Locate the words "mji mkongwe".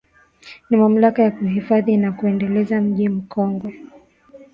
2.81-3.75